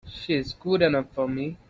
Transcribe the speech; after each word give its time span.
She's 0.09 0.53
good 0.55 0.81
enough 0.81 1.11
for 1.11 1.27
me! 1.27 1.59